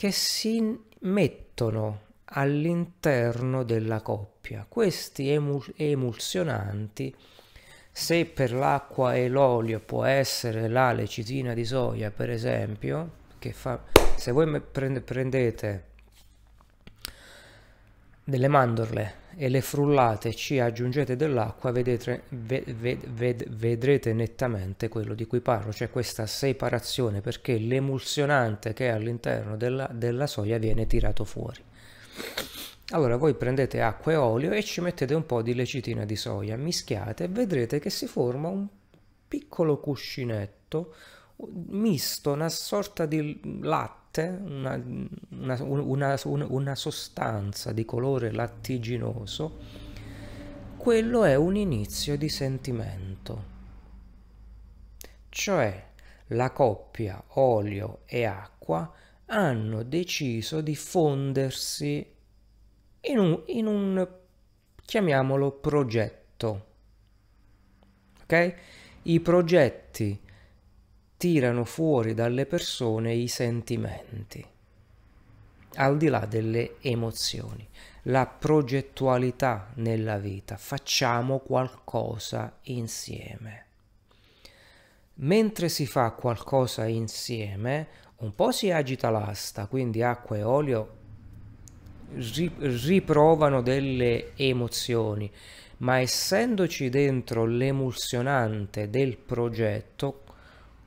che 0.00 0.12
si 0.12 0.80
mettono 1.00 2.00
all'interno 2.24 3.64
della 3.64 4.00
coppia. 4.00 4.64
Questi 4.66 5.28
emul- 5.28 5.74
emulsionanti, 5.76 7.14
se 7.92 8.24
per 8.24 8.54
l'acqua 8.54 9.14
e 9.14 9.28
l'olio 9.28 9.78
può 9.78 10.04
essere 10.04 10.68
la 10.68 10.92
lecitina 10.92 11.52
di 11.52 11.66
soia, 11.66 12.10
per 12.10 12.30
esempio, 12.30 13.10
che 13.38 13.52
fa, 13.52 13.84
se 14.16 14.32
voi 14.32 14.58
prende, 14.62 15.02
prendete 15.02 15.88
delle 18.24 18.48
mandorle 18.48 19.18
e 19.36 19.48
le 19.48 19.60
frullate 19.60 20.34
ci 20.34 20.58
aggiungete 20.58 21.16
dell'acqua 21.16 21.70
vedete, 21.70 22.24
ved, 22.28 22.72
ved, 22.72 23.48
vedrete 23.48 24.12
nettamente 24.12 24.88
quello 24.88 25.14
di 25.14 25.26
cui 25.26 25.40
parlo, 25.40 25.72
cioè 25.72 25.90
questa 25.90 26.26
separazione 26.26 27.20
perché 27.20 27.58
l'emulsionante 27.58 28.72
che 28.72 28.88
è 28.88 28.90
all'interno 28.90 29.56
della, 29.56 29.88
della 29.92 30.26
soia 30.26 30.58
viene 30.58 30.86
tirato 30.86 31.24
fuori. 31.24 31.62
Allora 32.92 33.16
voi 33.16 33.34
prendete 33.34 33.80
acqua 33.80 34.12
e 34.12 34.16
olio 34.16 34.50
e 34.50 34.64
ci 34.64 34.80
mettete 34.80 35.14
un 35.14 35.24
po' 35.24 35.42
di 35.42 35.54
lecitina 35.54 36.04
di 36.04 36.16
soia, 36.16 36.56
mischiate 36.56 37.24
e 37.24 37.28
vedrete 37.28 37.78
che 37.78 37.90
si 37.90 38.06
forma 38.06 38.48
un 38.48 38.66
piccolo 39.28 39.78
cuscinetto 39.78 40.94
misto, 41.68 42.32
una 42.32 42.48
sorta 42.48 43.06
di 43.06 43.40
latte 43.62 43.99
latte, 44.10 44.38
una, 44.42 44.82
una, 45.30 45.62
una, 46.24 46.46
una 46.48 46.74
sostanza 46.74 47.72
di 47.72 47.84
colore 47.84 48.32
lattiginoso, 48.32 49.58
quello 50.76 51.24
è 51.24 51.36
un 51.36 51.56
inizio 51.56 52.16
di 52.16 52.28
sentimento. 52.28 53.58
Cioè 55.28 55.88
la 56.28 56.50
coppia 56.50 57.22
olio 57.34 58.00
e 58.06 58.24
acqua 58.24 58.92
hanno 59.26 59.82
deciso 59.84 60.60
di 60.60 60.74
fondersi 60.74 62.14
in 63.02 63.18
un, 63.18 63.42
in 63.46 63.66
un 63.66 64.08
chiamiamolo 64.84 65.52
progetto. 65.52 66.66
Ok? 68.22 68.54
I 69.02 69.20
progetti 69.20 70.20
tirano 71.20 71.66
fuori 71.66 72.14
dalle 72.14 72.46
persone 72.46 73.12
i 73.12 73.28
sentimenti, 73.28 74.42
al 75.74 75.98
di 75.98 76.08
là 76.08 76.24
delle 76.24 76.76
emozioni, 76.80 77.68
la 78.04 78.24
progettualità 78.24 79.70
nella 79.74 80.16
vita, 80.16 80.56
facciamo 80.56 81.40
qualcosa 81.40 82.56
insieme. 82.62 83.66
Mentre 85.16 85.68
si 85.68 85.84
fa 85.84 86.10
qualcosa 86.12 86.86
insieme, 86.86 87.88
un 88.20 88.34
po' 88.34 88.50
si 88.50 88.70
agita 88.70 89.10
l'asta, 89.10 89.66
quindi 89.66 90.02
acqua 90.02 90.38
e 90.38 90.42
olio 90.42 90.96
riprovano 92.14 93.60
delle 93.60 94.34
emozioni, 94.36 95.30
ma 95.78 96.00
essendoci 96.00 96.88
dentro 96.88 97.44
l'emulsionante 97.44 98.88
del 98.88 99.18
progetto, 99.18 100.22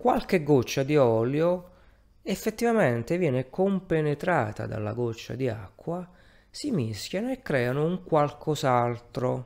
qualche 0.04 0.44
goccia 0.44 0.84
di 0.84 0.98
olio 0.98 1.70
effettivamente 2.24 3.18
viene 3.18 3.50
compenetrata 3.50 4.66
dalla 4.66 4.92
goccia 4.92 5.34
di 5.34 5.48
acqua, 5.48 6.06
si 6.50 6.72
mischiano 6.72 7.32
e 7.32 7.42
creano 7.42 7.86
un 7.86 8.04
qualcos'altro 8.04 9.46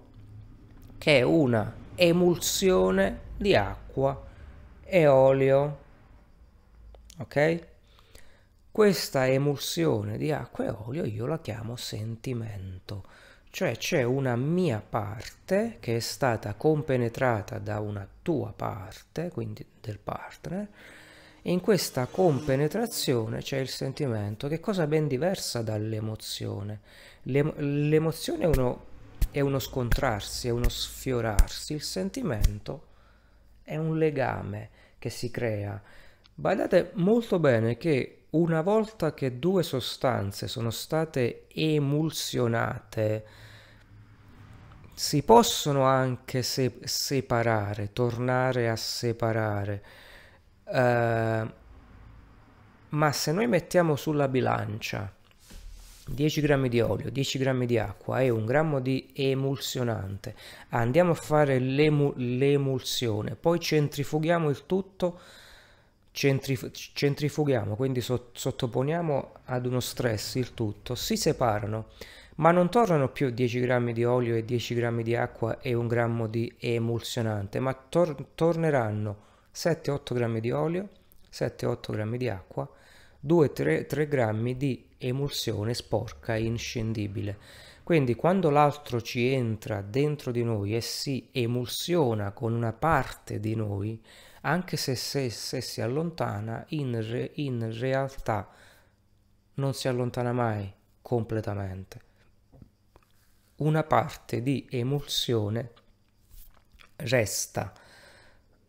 che 0.98 1.20
è 1.20 1.22
una 1.22 1.72
emulsione 1.93 3.20
di 3.38 3.56
acqua 3.56 4.20
e 4.84 5.06
olio. 5.06 5.78
Ok? 7.20 7.67
Questa 8.72 9.28
emulsione 9.28 10.17
di 10.17 10.32
acqua 10.32 10.65
e 10.65 10.70
olio 10.70 11.06
io 11.06 11.28
la 11.28 11.39
chiamo 11.39 11.76
sentimento 11.76 13.04
cioè 13.49 13.75
c'è 13.77 14.03
una 14.03 14.36
mia 14.36 14.83
parte 14.88 15.77
che 15.79 15.95
è 15.95 15.99
stata 15.99 16.53
compenetrata 16.53 17.57
da 17.60 17.79
una 17.79 18.07
tua 18.21 18.53
parte, 18.55 19.29
quindi 19.29 19.65
del 19.81 19.99
partner, 19.99 20.67
e 21.41 21.51
in 21.51 21.62
questa 21.62 22.07
compenetrazione 22.07 23.41
c'è 23.41 23.57
il 23.57 23.69
sentimento, 23.69 24.47
che 24.47 24.55
è 24.55 24.60
cosa 24.60 24.86
ben 24.86 25.07
diversa 25.07 25.62
dall'emozione. 25.62 26.81
L'emozione 27.23 28.43
è 28.43 28.47
uno, 28.47 28.86
è 29.31 29.39
uno 29.39 29.60
scontrarsi, 29.60 30.47
è 30.47 30.51
uno 30.51 30.69
sfiorarsi, 30.69 31.73
il 31.73 31.81
sentimento 31.81 32.86
è 33.63 33.77
un 33.77 33.97
legame 33.97 34.69
che 34.99 35.10
si 35.10 35.31
crea. 35.31 35.81
Badate 36.33 36.91
molto 36.93 37.39
bene 37.39 37.77
che 37.77 38.16
una 38.31 38.61
volta 38.61 39.13
che 39.13 39.39
due 39.39 39.63
sostanze 39.63 40.47
sono 40.47 40.69
state 40.69 41.45
emulsionate, 41.53 43.25
si 44.93 45.21
possono 45.23 45.83
anche 45.83 46.41
se- 46.43 46.79
separare, 46.83 47.93
tornare 47.93 48.69
a 48.69 48.75
separare, 48.75 49.83
uh, 50.65 51.51
ma 52.89 53.11
se 53.11 53.31
noi 53.31 53.47
mettiamo 53.47 53.95
sulla 53.95 54.27
bilancia 54.27 55.11
10 56.07 56.41
grammi 56.41 56.69
di 56.69 56.79
olio, 56.79 57.09
10 57.11 57.37
grammi 57.37 57.65
di 57.65 57.77
acqua 57.77 58.21
e 58.21 58.29
un 58.29 58.45
grammo 58.45 58.79
di 58.79 59.11
emulsionante, 59.13 60.35
andiamo 60.69 61.11
a 61.11 61.15
fare 61.15 61.59
l'emu- 61.59 62.13
l'emulsione, 62.15 63.35
poi 63.35 63.59
centrifughiamo 63.59 64.49
il 64.49 64.65
tutto, 64.65 65.19
centrif- 66.17 66.71
centrifughiamo, 66.93 67.75
quindi 67.75 68.01
so- 68.01 68.32
sottoponiamo 68.34 69.34
ad 69.45 69.67
uno 69.67 69.80
stress 69.80 70.34
il 70.36 70.56
tutto, 70.56 70.95
si 70.95 71.15
separano 71.15 71.89
ma 72.38 72.49
non 72.51 72.69
tornano 72.69 73.10
più 73.10 73.30
10 73.30 73.60
grammi 73.60 73.93
di 73.93 74.03
olio 74.03 74.36
e 74.36 74.43
10 74.43 74.73
grammi 74.73 75.03
di 75.03 75.15
acqua 75.15 75.60
e 75.60 75.75
un 75.75 75.88
grammo 75.88 76.27
di 76.27 76.51
emulsionante, 76.60 77.60
ma 77.60 77.73
tor- 77.73 78.30
torneranno 78.34 79.25
7-8 79.51 80.13
grammi 80.13 80.39
di 80.39 80.51
olio, 80.51 80.89
7-8 81.30 81.91
grammi 81.91 82.17
di 82.17 82.30
acqua, 82.30 82.67
2-3 83.19 84.08
grammi 84.08 84.58
di 84.58 84.88
emulsione 84.97 85.73
sporca 85.73 86.36
inscendibile. 86.36 87.38
Quindi 87.84 88.15
quando 88.15 88.49
l'altro 88.49 89.01
ci 89.01 89.27
entra 89.27 89.82
dentro 89.82 90.32
di 90.32 90.43
noi 90.43 90.75
e 90.75 90.82
si 90.82 91.30
emulsiona 91.32 92.32
con 92.32 92.53
una 92.53 92.73
parte 92.73 93.39
di 93.39 93.56
noi, 93.56 93.99
anche 94.41 94.78
se, 94.78 94.95
se, 94.95 95.30
se 95.30 95.62
si 95.62 95.82
allontana, 95.82 96.65
in, 96.69 97.00
re, 97.02 97.32
in 97.36 97.78
realtà 97.80 98.50
non 99.56 99.73
si 99.73 99.88
allontana 99.88 100.34
mai 100.34 100.71
completamente 101.02 102.06
una 103.58 103.84
parte 103.84 104.41
di 104.41 104.67
emulsione 104.69 105.71
resta. 106.97 107.73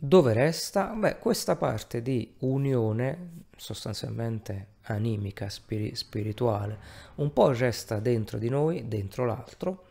Dove 0.01 0.33
resta? 0.33 0.87
Beh, 0.95 1.19
questa 1.19 1.57
parte 1.57 2.03
di 2.03 2.35
unione 2.39 3.47
sostanzialmente 3.57 4.77
animica, 4.83 5.49
spiri- 5.49 5.95
spirituale, 5.95 6.79
un 7.17 7.33
po' 7.33 7.53
resta 7.53 7.99
dentro 7.99 8.39
di 8.39 8.49
noi, 8.49 8.87
dentro 8.87 9.27
l'altro, 9.27 9.87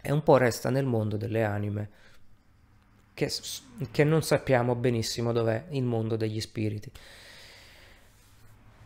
e 0.00 0.12
un 0.12 0.22
po' 0.22 0.36
resta 0.36 0.70
nel 0.70 0.86
mondo 0.86 1.16
delle 1.16 1.42
anime, 1.42 1.90
che, 3.20 3.30
che 3.90 4.04
non 4.04 4.22
sappiamo 4.22 4.74
benissimo 4.74 5.32
dov'è 5.32 5.66
il 5.70 5.82
mondo 5.82 6.16
degli 6.16 6.40
spiriti. 6.40 6.90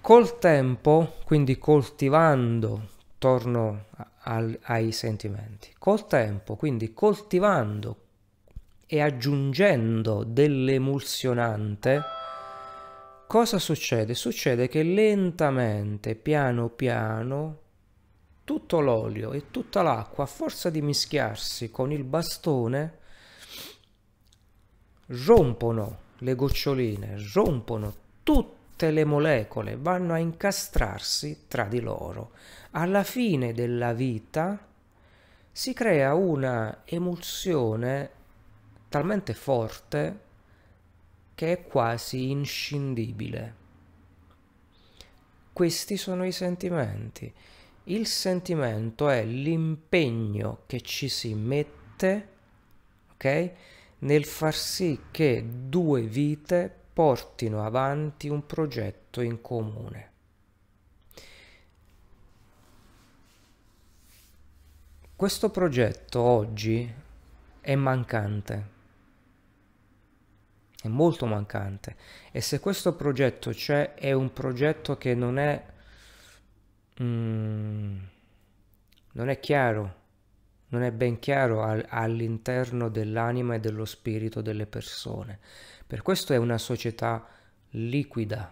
Col 0.00 0.38
tempo, 0.38 1.14
quindi 1.24 1.56
coltivando, 1.56 2.88
torno 3.18 3.84
al, 4.22 4.58
ai 4.62 4.90
sentimenti. 4.90 5.72
Col 5.78 6.06
tempo, 6.08 6.56
quindi 6.56 6.92
coltivando 6.92 7.96
e 8.86 9.00
aggiungendo 9.00 10.24
dell'emulsionante, 10.24 12.02
cosa 13.28 13.58
succede? 13.60 14.14
Succede 14.14 14.66
che 14.68 14.82
lentamente, 14.82 16.16
piano 16.16 16.68
piano, 16.70 17.60
tutto 18.42 18.80
l'olio 18.80 19.32
e 19.32 19.50
tutta 19.50 19.80
l'acqua, 19.82 20.24
a 20.24 20.26
forza 20.26 20.70
di 20.70 20.82
mischiarsi 20.82 21.70
con 21.70 21.92
il 21.92 22.04
bastone, 22.04 22.98
rompono 25.06 25.98
le 26.18 26.34
goccioline, 26.34 27.16
rompono 27.32 27.94
tutte 28.22 28.90
le 28.90 29.04
molecole, 29.04 29.76
vanno 29.76 30.14
a 30.14 30.18
incastrarsi 30.18 31.44
tra 31.48 31.64
di 31.64 31.80
loro. 31.80 32.32
Alla 32.72 33.02
fine 33.02 33.52
della 33.52 33.92
vita 33.92 34.66
si 35.50 35.72
crea 35.72 36.14
una 36.14 36.82
emulsione 36.84 38.10
talmente 38.88 39.34
forte 39.34 40.20
che 41.34 41.52
è 41.52 41.62
quasi 41.64 42.30
inscindibile. 42.30 43.62
Questi 45.52 45.96
sono 45.96 46.24
i 46.24 46.32
sentimenti. 46.32 47.32
Il 47.84 48.06
sentimento 48.06 49.08
è 49.08 49.24
l'impegno 49.24 50.62
che 50.66 50.80
ci 50.80 51.08
si 51.08 51.34
mette, 51.34 52.28
ok? 53.12 53.52
Nel 54.04 54.24
far 54.24 54.54
sì 54.54 55.06
che 55.10 55.44
due 55.46 56.02
vite 56.02 56.72
portino 56.92 57.64
avanti 57.64 58.28
un 58.28 58.46
progetto 58.46 59.20
in 59.20 59.40
comune. 59.40 60.12
Questo 65.16 65.50
progetto 65.50 66.20
oggi 66.20 66.92
è 67.60 67.74
mancante, 67.76 68.68
è 70.82 70.88
molto 70.88 71.24
mancante. 71.24 71.96
E 72.30 72.40
se 72.42 72.60
questo 72.60 72.94
progetto 72.94 73.50
c'è 73.50 73.94
è 73.94 74.12
un 74.12 74.32
progetto 74.32 74.98
che 74.98 75.14
non 75.14 75.38
è 75.38 75.64
mm, 77.02 77.98
non 79.12 79.28
è 79.28 79.40
chiaro, 79.40 80.02
non 80.74 80.82
è 80.82 80.90
ben 80.90 81.20
chiaro 81.20 81.62
al, 81.62 81.84
all'interno 81.88 82.88
dell'anima 82.88 83.54
e 83.54 83.60
dello 83.60 83.84
spirito 83.84 84.40
delle 84.40 84.66
persone. 84.66 85.38
Per 85.86 86.02
questo 86.02 86.32
è 86.32 86.36
una 86.36 86.58
società 86.58 87.24
liquida, 87.70 88.50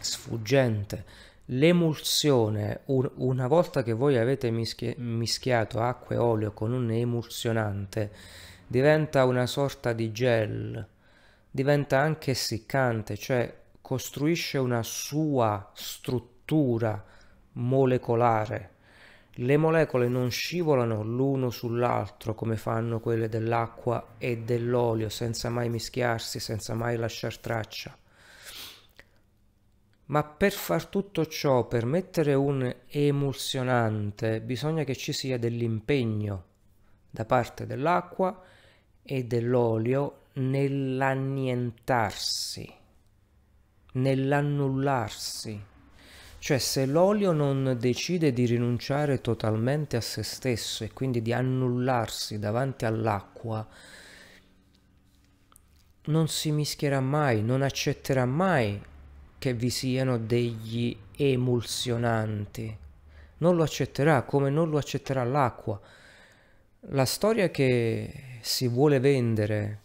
sfuggente. 0.00 1.04
L'emulsione, 1.46 2.80
un, 2.86 3.08
una 3.16 3.46
volta 3.46 3.84
che 3.84 3.92
voi 3.92 4.18
avete 4.18 4.50
mischia, 4.50 4.92
mischiato 4.96 5.80
acqua 5.80 6.16
e 6.16 6.18
olio 6.18 6.52
con 6.52 6.72
un 6.72 6.90
emulsionante, 6.90 8.10
diventa 8.66 9.24
una 9.24 9.46
sorta 9.46 9.92
di 9.92 10.10
gel, 10.10 10.84
diventa 11.48 12.00
anche 12.00 12.32
essiccante, 12.32 13.16
cioè 13.16 13.56
costruisce 13.80 14.58
una 14.58 14.82
sua 14.82 15.70
struttura 15.74 17.04
molecolare. 17.52 18.78
Le 19.40 19.56
molecole 19.56 20.08
non 20.08 20.30
scivolano 20.30 21.02
l'uno 21.02 21.48
sull'altro 21.48 22.34
come 22.34 22.58
fanno 22.58 23.00
quelle 23.00 23.30
dell'acqua 23.30 24.16
e 24.18 24.36
dell'olio 24.38 25.08
senza 25.08 25.48
mai 25.48 25.70
mischiarsi, 25.70 26.38
senza 26.38 26.74
mai 26.74 26.98
lasciar 26.98 27.38
traccia. 27.38 27.96
Ma 30.06 30.24
per 30.24 30.52
far 30.52 30.84
tutto 30.86 31.24
ciò, 31.24 31.66
per 31.66 31.86
mettere 31.86 32.34
un 32.34 32.70
emulsionante, 32.86 34.42
bisogna 34.42 34.84
che 34.84 34.94
ci 34.94 35.14
sia 35.14 35.38
dell'impegno 35.38 36.44
da 37.08 37.24
parte 37.24 37.64
dell'acqua 37.64 38.38
e 39.02 39.24
dell'olio 39.24 40.24
nell'annientarsi, 40.34 42.70
nell'annullarsi. 43.92 45.64
Cioè 46.40 46.56
se 46.56 46.86
l'olio 46.86 47.32
non 47.32 47.76
decide 47.78 48.32
di 48.32 48.46
rinunciare 48.46 49.20
totalmente 49.20 49.98
a 49.98 50.00
se 50.00 50.22
stesso 50.22 50.84
e 50.84 50.90
quindi 50.90 51.20
di 51.20 51.34
annullarsi 51.34 52.38
davanti 52.38 52.86
all'acqua, 52.86 53.68
non 56.04 56.28
si 56.28 56.50
mischierà 56.50 57.00
mai, 57.00 57.42
non 57.42 57.60
accetterà 57.60 58.24
mai 58.24 58.82
che 59.36 59.52
vi 59.52 59.68
siano 59.68 60.16
degli 60.16 60.96
emulsionanti. 61.14 62.74
Non 63.36 63.54
lo 63.54 63.62
accetterà 63.62 64.22
come 64.22 64.48
non 64.48 64.70
lo 64.70 64.78
accetterà 64.78 65.24
l'acqua. 65.24 65.78
La 66.88 67.04
storia 67.04 67.50
che 67.50 68.38
si 68.40 68.66
vuole 68.66 68.98
vendere 68.98 69.80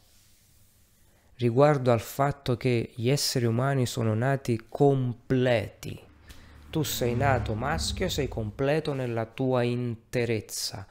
riguardo 1.35 1.91
al 1.91 1.99
fatto 1.99 2.55
che 2.55 2.93
gli 2.95 3.09
esseri 3.09 3.43
umani 3.43 3.85
sono 3.85 4.13
nati 4.13 4.67
completi 4.69 6.13
tu 6.75 6.83
sei 6.83 7.15
nato 7.15 7.53
maschio, 7.53 8.09
sei 8.09 8.27
completo 8.27 8.91
nella 8.91 9.25
tua 9.25 9.63
interezza. 9.63 10.85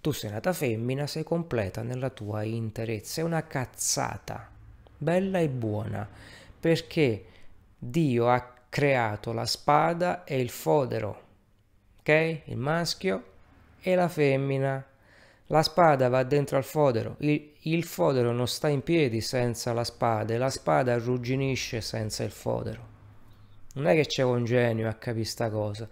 Tu 0.00 0.10
sei 0.10 0.30
nata 0.30 0.54
femmina, 0.54 1.06
sei 1.06 1.24
completa 1.24 1.82
nella 1.82 2.08
tua 2.08 2.42
interezza. 2.42 3.20
È 3.20 3.24
una 3.24 3.46
cazzata, 3.46 4.48
bella 4.96 5.38
e 5.38 5.50
buona, 5.50 6.08
perché 6.58 7.26
Dio 7.76 8.30
ha 8.30 8.50
creato 8.70 9.34
la 9.34 9.44
spada 9.44 10.24
e 10.24 10.40
il 10.40 10.48
fodero, 10.48 11.22
ok? 11.98 12.40
Il 12.44 12.56
maschio 12.56 13.24
e 13.82 13.94
la 13.94 14.08
femmina. 14.08 14.82
La 15.48 15.62
spada 15.62 16.08
va 16.08 16.22
dentro 16.22 16.56
al 16.56 16.64
fodero, 16.64 17.16
il, 17.18 17.52
il 17.60 17.84
fodero 17.84 18.32
non 18.32 18.48
sta 18.48 18.68
in 18.68 18.82
piedi 18.82 19.20
senza 19.20 19.74
la 19.74 19.84
spada 19.84 20.32
e 20.32 20.38
la 20.38 20.48
spada 20.48 20.94
arrugginisce 20.94 21.82
senza 21.82 22.24
il 22.24 22.30
fodero. 22.30 22.95
Non 23.76 23.86
è 23.86 23.94
che 23.94 24.06
c'è 24.06 24.22
un 24.22 24.44
genio 24.44 24.88
a 24.88 24.94
capire 24.94 25.24
sta 25.24 25.50
cosa, 25.50 25.88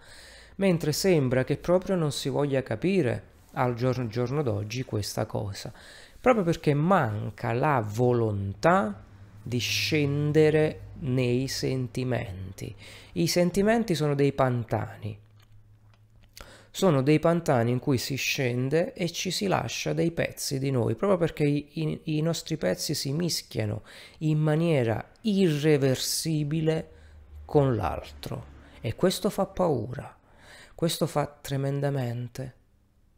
mentre 0.57 0.93
sembra 0.93 1.45
che 1.45 1.59
proprio 1.59 1.97
non 1.97 2.13
si 2.13 2.31
voglia 2.31 2.63
capire 2.63 3.33
al 3.53 3.75
giorno, 3.75 4.07
giorno 4.07 4.43
d'oggi 4.43 4.85
questa 4.85 5.27
cosa, 5.27 5.73
proprio 6.19 6.45
perché 6.45 6.73
manca 6.73 7.53
la 7.53 7.85
volontà 7.87 9.03
di 9.43 9.59
scendere 9.59 10.81
nei 11.01 11.47
sentimenti. 11.49 12.75
I 13.13 13.27
sentimenti 13.27 13.95
sono 13.95 14.15
dei 14.15 14.33
pantani, 14.33 15.19
sono 16.71 17.03
dei 17.03 17.19
pantani 17.19 17.71
in 17.71 17.81
cui 17.81 17.99
si 17.99 18.17
scende 18.17 18.95
e 18.95 19.11
ci 19.11 19.31
si 19.31 19.47
lascia 19.47 19.93
dei 19.93 20.11
pezzi 20.11 20.59
di 20.59 20.71
noi, 20.71 20.95
proprio 20.95 21.19
perché 21.19 21.45
i, 21.45 21.69
i, 21.75 22.01
i 22.17 22.23
nostri 22.23 22.57
pezzi 22.57 22.95
si 22.95 23.13
mischiano 23.13 23.83
in 24.21 24.39
maniera 24.39 25.07
irreversibile 25.21 26.94
con 27.45 27.77
l'altro 27.77 28.53
e 28.81 28.95
questo 28.95 29.31
fa 29.31 29.47
paura, 29.47 30.17
questo 30.75 31.07
fa 31.07 31.27
tremendamente 31.27 32.55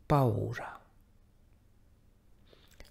paura. 0.07 0.79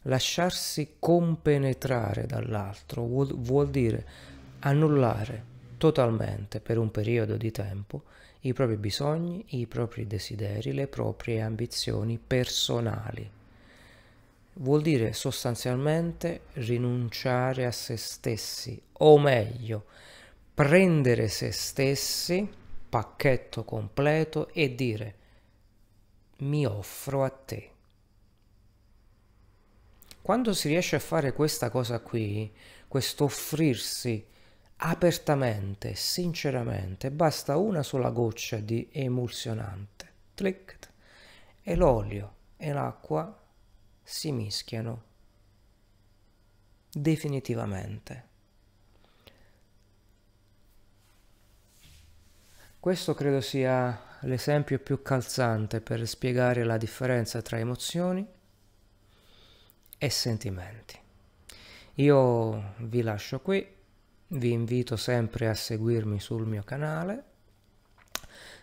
Lasciarsi 0.04 0.96
compenetrare 1.00 2.26
dall'altro 2.26 3.04
vuol, 3.04 3.34
vuol 3.34 3.70
dire 3.70 4.06
annullare 4.60 5.54
totalmente 5.78 6.60
per 6.60 6.78
un 6.78 6.92
periodo 6.92 7.38
di 7.38 7.52
tempo 7.52 8.04
i 8.42 8.54
propri 8.54 8.78
bisogni, 8.78 9.44
i 9.50 9.66
propri 9.66 10.06
desideri, 10.06 10.74
le 10.74 10.88
proprie 10.88 11.42
ambizioni 11.42 12.20
personali. 12.20 13.28
Vuol 14.58 14.82
dire 14.82 15.14
sostanzialmente 15.14 16.42
rinunciare 16.54 17.66
a 17.66 17.72
se 17.72 17.98
stessi, 17.98 18.80
o 19.00 19.18
meglio, 19.18 19.86
prendere 20.56 21.28
se 21.28 21.52
stessi, 21.52 22.50
pacchetto 22.90 23.66
completo, 23.66 24.48
e 24.50 24.74
dire 24.74 25.16
mi 26.38 26.66
offro 26.66 27.24
a 27.24 27.30
te. 27.30 27.72
Quando 30.22 30.54
si 30.54 30.70
riesce 30.70 30.96
a 30.96 31.00
fare 31.00 31.34
questa 31.34 31.70
cosa 31.70 32.00
qui, 32.00 32.52
questo 32.88 33.26
offrirsi 33.26 34.26
apertamente, 34.78 35.94
sinceramente, 35.94 37.12
basta 37.12 37.58
una 37.58 37.84
sola 37.84 38.10
goccia 38.10 38.58
di 38.58 38.90
emulsionante, 38.92 40.12
clic, 40.34 40.78
e 41.62 41.76
l'olio 41.76 42.34
e 42.58 42.72
l'acqua 42.72 43.44
si 44.02 44.32
mischiano 44.32 45.04
definitivamente. 46.92 48.35
Questo 52.86 53.16
credo 53.16 53.42
sia 53.42 54.00
l'esempio 54.20 54.78
più 54.78 55.02
calzante 55.02 55.82
per 55.82 56.08
spiegare 56.08 56.64
la 56.64 56.78
differenza 56.78 57.42
tra 57.42 57.58
emozioni 57.58 58.24
e 59.98 60.10
sentimenti. 60.12 60.96
Io 61.96 62.76
vi 62.78 63.02
lascio 63.02 63.40
qui, 63.40 63.68
vi 64.28 64.52
invito 64.52 64.98
sempre 64.98 65.50
a 65.50 65.56
seguirmi 65.56 66.20
sul 66.20 66.46
mio 66.46 66.62
canale. 66.62 67.24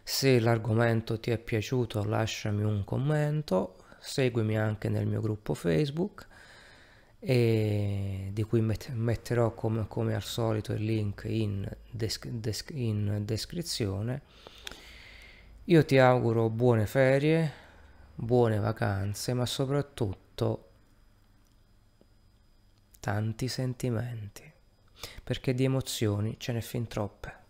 Se 0.05 0.39
l'argomento 0.39 1.19
ti 1.19 1.33
è 1.33 1.39
piaciuto 1.39 2.05
lasciami 2.05 2.63
un 2.63 2.85
commento, 2.85 3.79
seguimi 3.99 4.57
anche 4.57 4.89
nel 4.89 5.09
mio 5.09 5.21
gruppo 5.21 5.53
Facebook 5.55 6.29
e 7.25 8.31
di 8.33 8.43
cui 8.43 8.61
met- 8.61 8.89
metterò 8.89 9.55
come, 9.55 9.87
come, 9.87 10.13
al 10.17 10.25
solito 10.25 10.73
il 10.73 10.83
link 10.83 11.23
in, 11.29 11.65
desc- 11.89 12.27
desc- 12.27 12.73
in 12.75 13.23
descrizione. 13.25 14.23
Io 15.67 15.85
ti 15.85 15.99
auguro 15.99 16.51
buone 16.51 16.85
ferie, 16.87 17.53
buone 18.17 18.59
vacanze, 18.59 19.35
ma 19.35 19.47
soprattutto 19.47 20.71
tanti 22.99 23.47
sentimenti, 23.47 24.53
perché 25.23 25.55
di 25.55 25.63
emozioni 25.63 26.35
ce 26.39 26.53
n'è 26.53 26.61
fin 26.61 26.89
troppe. 26.89 27.42